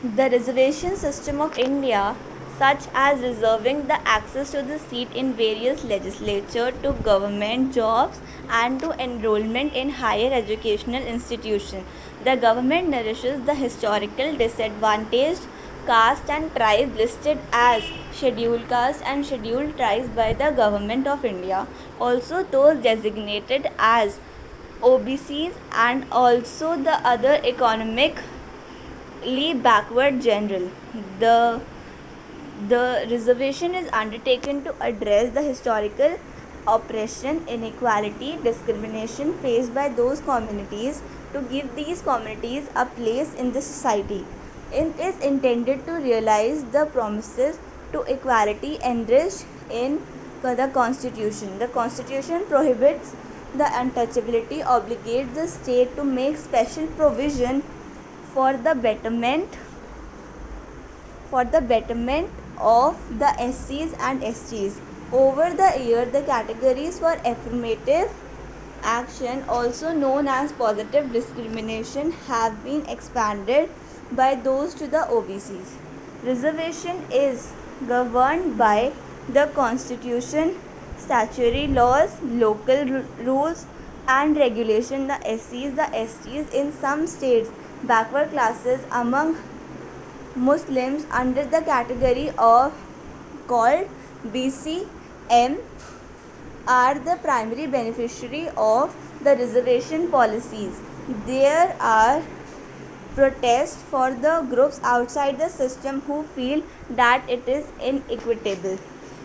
The 0.00 0.30
reservation 0.30 0.94
system 0.94 1.40
of 1.40 1.58
India, 1.58 2.14
such 2.56 2.84
as 2.94 3.18
reserving 3.20 3.88
the 3.88 3.98
access 4.06 4.52
to 4.52 4.62
the 4.62 4.78
seat 4.78 5.08
in 5.12 5.32
various 5.32 5.82
legislature, 5.82 6.70
to 6.84 6.92
government 7.02 7.74
jobs, 7.74 8.20
and 8.48 8.78
to 8.78 8.92
enrollment 8.92 9.72
in 9.72 9.90
higher 9.90 10.32
educational 10.32 11.02
institutions. 11.02 11.82
The 12.22 12.36
government 12.36 12.90
nourishes 12.90 13.44
the 13.44 13.56
historical 13.56 14.36
disadvantaged 14.36 15.48
caste 15.84 16.30
and 16.30 16.54
tribes 16.54 16.96
listed 16.96 17.38
as 17.52 17.82
scheduled 18.12 18.68
caste 18.68 19.02
and 19.04 19.26
scheduled 19.26 19.76
tribes 19.76 20.08
by 20.10 20.32
the 20.32 20.52
government 20.52 21.08
of 21.08 21.24
India. 21.24 21.66
Also 21.98 22.44
those 22.44 22.80
designated 22.84 23.66
as 23.80 24.20
OBCs 24.80 25.54
and 25.72 26.06
also 26.12 26.76
the 26.76 27.04
other 27.04 27.40
economically 27.42 28.22
backward 29.62 30.22
general. 30.22 30.70
The 31.20 31.60
the 32.68 33.06
reservation 33.10 33.74
is 33.74 33.88
undertaken 33.92 34.64
to 34.64 34.74
address 34.80 35.32
the 35.34 35.42
historical 35.42 36.18
oppression, 36.66 37.46
inequality, 37.46 38.38
discrimination 38.42 39.34
faced 39.42 39.74
by 39.74 39.88
those 39.90 40.20
communities 40.20 41.02
to 41.32 41.42
give 41.42 41.76
these 41.76 42.02
communities 42.02 42.68
a 42.74 42.86
place 42.86 43.34
in 43.34 43.52
the 43.52 43.60
society. 43.60 44.24
It 44.72 44.98
is 44.98 45.18
intended 45.20 45.86
to 45.86 45.92
realize 45.92 46.64
the 46.64 46.86
promises 46.86 47.58
to 47.92 48.02
equality 48.02 48.78
enriched 48.82 49.44
in 49.70 50.02
the 50.42 50.70
Constitution. 50.72 51.58
The 51.58 51.68
Constitution 51.68 52.44
prohibits 52.46 53.14
the 53.54 53.64
untouchability, 53.64 54.62
obligates 54.64 55.34
the 55.34 55.46
state 55.46 55.96
to 55.96 56.04
make 56.04 56.36
special 56.36 56.86
provision 56.86 57.62
for 58.34 58.52
the 58.56 58.74
betterment 58.74 59.58
for 61.30 61.44
the 61.44 61.60
betterment 61.60 62.30
of 62.58 63.18
the 63.18 63.32
SCs 63.38 63.94
and 64.00 64.22
STs. 64.22 64.80
Over 65.12 65.54
the 65.54 65.82
year, 65.82 66.04
the 66.04 66.22
categories 66.22 66.98
for 66.98 67.12
affirmative 67.24 68.10
action, 68.82 69.44
also 69.48 69.92
known 69.92 70.28
as 70.28 70.52
positive 70.52 71.12
discrimination, 71.12 72.12
have 72.28 72.64
been 72.64 72.84
expanded 72.86 73.68
by 74.12 74.34
those 74.34 74.74
to 74.74 74.86
the 74.86 75.06
OBCs. 75.10 75.76
Reservation 76.24 77.04
is 77.12 77.52
governed 77.86 78.58
by 78.58 78.92
the 79.28 79.46
Constitution, 79.54 80.56
statutory 80.96 81.66
laws, 81.66 82.10
local 82.22 83.02
rules, 83.22 83.66
and 84.06 84.36
regulation. 84.36 85.06
The 85.06 85.20
SCs, 85.24 85.76
the 85.76 85.88
STs 86.06 86.52
in 86.52 86.72
some 86.72 87.06
states, 87.06 87.50
backward 87.84 88.30
classes 88.30 88.80
among 88.90 89.36
Muslims 90.34 91.06
under 91.10 91.44
the 91.44 91.60
category 91.62 92.30
of 92.38 92.72
called 93.46 93.88
BCM 94.26 95.58
are 96.66 96.98
the 96.98 97.16
primary 97.22 97.66
beneficiary 97.66 98.48
of 98.56 98.94
the 99.22 99.36
reservation 99.36 100.10
policies. 100.10 100.80
There 101.26 101.74
are 101.80 102.22
protests 103.14 103.82
for 103.90 104.10
the 104.12 104.46
groups 104.50 104.80
outside 104.82 105.38
the 105.38 105.48
system 105.48 106.02
who 106.02 106.22
feel 106.34 106.62
that 106.90 107.28
it 107.28 107.48
is 107.48 107.66
inequitable. 107.80 108.78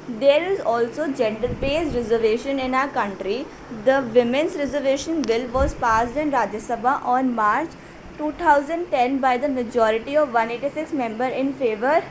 There 0.07 0.43
is 0.51 0.59
also 0.59 1.07
gender 1.11 1.49
based 1.61 1.95
reservation 1.95 2.59
in 2.59 2.73
our 2.73 2.87
country. 2.87 3.45
The 3.85 4.01
Women's 4.13 4.55
Reservation 4.55 5.21
Bill 5.21 5.47
was 5.49 5.73
passed 5.73 6.17
in 6.17 6.31
Rajya 6.31 6.61
Sabha 6.69 7.01
on 7.05 7.33
March 7.35 7.69
2010 8.17 9.19
by 9.19 9.37
the 9.37 9.49
majority 9.49 10.15
of 10.15 10.33
186 10.33 10.93
members 10.93 11.33
in 11.33 11.53
favor 11.53 12.03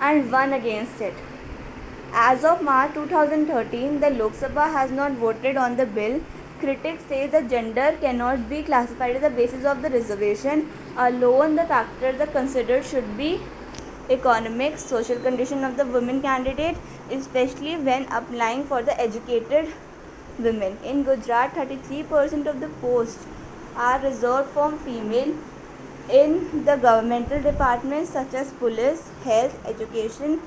and 0.00 0.30
one 0.30 0.52
against 0.52 1.00
it. 1.00 1.14
As 2.12 2.44
of 2.44 2.62
March 2.62 2.94
2013, 2.94 4.00
the 4.00 4.10
Lok 4.10 4.32
Sabha 4.32 4.72
has 4.72 4.90
not 4.90 5.12
voted 5.12 5.56
on 5.56 5.76
the 5.76 5.86
bill. 5.86 6.20
Critics 6.60 7.04
say 7.08 7.26
the 7.26 7.42
gender 7.42 7.96
cannot 8.00 8.48
be 8.48 8.62
classified 8.62 9.16
as 9.16 9.22
the 9.22 9.30
basis 9.30 9.64
of 9.64 9.82
the 9.82 9.90
reservation. 9.90 10.70
Alone, 10.96 11.56
the 11.56 11.64
factors 11.64 12.20
are 12.20 12.26
considered 12.26 12.84
should 12.84 13.16
be 13.16 13.40
economic, 14.10 14.78
social 14.78 15.18
condition 15.18 15.64
of 15.64 15.76
the 15.76 15.84
women 15.84 16.22
candidate, 16.22 16.76
especially 17.10 17.76
when 17.76 18.06
applying 18.10 18.64
for 18.64 18.82
the 18.82 18.98
educated 19.00 19.68
women. 20.38 20.78
In 20.82 21.04
Gujarat, 21.04 21.54
33% 21.54 22.46
of 22.46 22.60
the 22.60 22.68
posts 22.80 23.26
are 23.76 24.00
reserved 24.00 24.48
for 24.50 24.72
female 24.78 25.34
in 26.10 26.64
the 26.64 26.76
governmental 26.76 27.42
departments 27.42 28.10
such 28.10 28.34
as 28.34 28.52
police, 28.52 29.10
health, 29.24 29.58
education, 29.66 30.40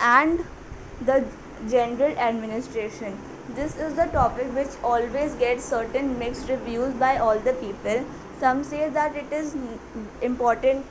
and 0.00 0.44
the 1.04 1.24
general 1.68 2.16
administration. 2.18 3.18
This 3.54 3.76
is 3.76 3.94
the 3.94 4.06
topic 4.06 4.54
which 4.54 4.76
always 4.82 5.34
gets 5.34 5.64
certain 5.64 6.18
mixed 6.18 6.48
reviews 6.48 6.92
by 6.94 7.18
all 7.18 7.38
the 7.38 7.54
people. 7.54 8.04
Some 8.40 8.62
say 8.64 8.88
that 8.90 9.16
it 9.16 9.32
is 9.32 9.56
important 10.20 10.84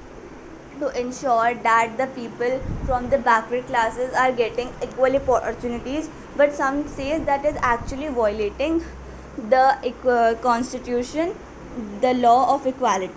to 0.79 0.89
ensure 0.99 1.53
that 1.53 1.97
the 1.97 2.07
people 2.07 2.59
from 2.85 3.09
the 3.09 3.17
backward 3.17 3.65
classes 3.67 4.13
are 4.13 4.31
getting 4.31 4.73
equal 4.83 5.15
opportunities 5.15 6.09
but 6.35 6.53
some 6.53 6.87
says 6.87 7.25
that 7.25 7.45
is 7.45 7.55
actually 7.61 8.09
violating 8.09 8.83
the 9.49 10.35
constitution 10.41 11.33
the 12.01 12.13
law 12.13 12.53
of 12.55 12.65
equality 12.65 13.13